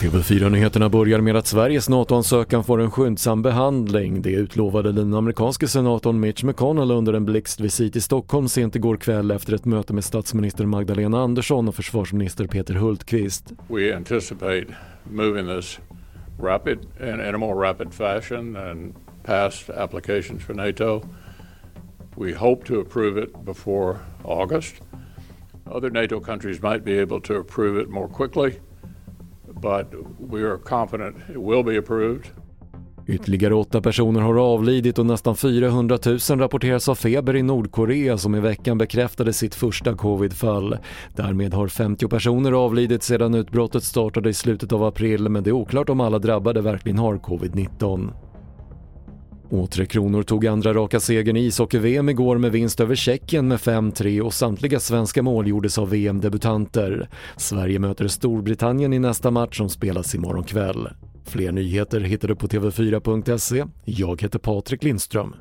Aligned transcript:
TV4-nyheterna 0.00 0.88
börjar 0.88 1.20
med 1.20 1.36
att 1.36 1.46
Sveriges 1.46 1.88
NATO-ansökan 1.88 2.64
får 2.64 2.80
en 2.80 2.90
skyndsam 2.90 3.42
behandling. 3.42 4.22
Det 4.22 4.30
utlovade 4.30 4.92
den 4.92 5.14
amerikanske 5.14 5.68
senatorn 5.68 6.20
Mitch 6.20 6.44
McConnell 6.44 6.90
under 6.90 7.12
en 7.12 7.24
blixtvisit 7.24 7.96
i 7.96 8.00
Stockholm 8.00 8.48
sent 8.48 8.76
igår 8.76 8.96
kväll 8.96 9.30
efter 9.30 9.54
ett 9.54 9.64
möte 9.64 9.92
med 9.92 10.04
statsminister 10.04 10.66
Magdalena 10.66 11.20
Andersson 11.20 11.68
och 11.68 11.74
försvarsminister 11.74 12.46
Peter 12.46 12.74
Hultqvist. 12.74 13.52
We 13.68 13.96
anticipate 13.96 14.66
moving 15.04 15.46
this 15.56 15.78
rapid 16.42 16.78
in, 17.00 17.20
in 17.28 17.34
a 17.34 17.38
more 17.38 17.68
rapid 17.68 17.94
fashion 17.94 18.56
and 18.56 18.94
past 19.24 19.70
applications 19.70 20.44
for 20.44 20.54
NATO. 20.54 21.02
We 22.16 22.34
hope 22.34 22.66
to 22.66 22.80
approve 22.80 23.22
it 23.22 23.44
before 23.44 23.96
August. 24.24 24.74
Other 25.70 25.90
NATO 25.90 26.20
countries 26.20 26.62
might 26.62 26.84
be 26.84 27.00
able 27.02 27.20
to 27.20 27.34
approve 27.34 27.82
it 27.82 27.88
more 27.88 28.08
quickly 28.08 28.60
but 29.62 29.94
we 30.30 30.42
are 30.42 30.58
confident 30.58 31.16
it 31.28 31.36
will 31.36 31.62
be 31.62 31.78
approved. 31.78 32.26
Ytterligare 33.08 33.54
åtta 33.54 33.82
personer 33.82 34.20
har 34.20 34.34
avlidit 34.34 34.98
och 34.98 35.06
nästan 35.06 35.36
400 35.36 35.98
000 36.06 36.18
rapporteras 36.38 36.86
ha 36.86 36.94
feber 36.94 37.36
i 37.36 37.42
Nordkorea 37.42 38.18
som 38.18 38.34
i 38.34 38.40
veckan 38.40 38.78
bekräftade 38.78 39.32
sitt 39.32 39.54
första 39.54 39.94
covidfall. 39.94 40.76
Därmed 41.16 41.54
har 41.54 41.68
50 41.68 42.08
personer 42.08 42.52
avlidit 42.52 43.02
sedan 43.02 43.34
utbrottet 43.34 43.84
startade 43.84 44.28
i 44.28 44.34
slutet 44.34 44.72
av 44.72 44.84
april 44.84 45.28
men 45.28 45.42
det 45.42 45.50
är 45.50 45.52
oklart 45.52 45.88
om 45.88 46.00
alla 46.00 46.18
drabbade 46.18 46.60
verkligen 46.60 46.98
har 46.98 47.16
covid-19. 47.16 48.10
Och 49.48 49.70
Tre 49.70 49.86
Kronor 49.86 50.22
tog 50.22 50.46
andra 50.46 50.74
raka 50.74 51.00
segern 51.00 51.36
i 51.36 51.46
ishockey-VM 51.46 52.08
igår 52.08 52.38
med 52.38 52.52
vinst 52.52 52.80
över 52.80 52.94
Tjeckien 52.94 53.48
med 53.48 53.58
5-3 53.58 54.20
och 54.20 54.34
samtliga 54.34 54.80
svenska 54.80 55.22
mål 55.22 55.48
gjordes 55.48 55.78
av 55.78 55.90
VM-debutanter. 55.90 57.08
Sverige 57.36 57.78
möter 57.78 58.08
Storbritannien 58.08 58.92
i 58.92 58.98
nästa 58.98 59.30
match 59.30 59.56
som 59.56 59.68
spelas 59.68 60.14
imorgon 60.14 60.44
kväll. 60.44 60.88
Fler 61.24 61.52
nyheter 61.52 62.00
hittar 62.00 62.28
du 62.28 62.36
på 62.36 62.46
TV4.se. 62.46 63.64
Jag 63.84 64.22
heter 64.22 64.38
Patrik 64.38 64.82
Lindström. 64.82 65.34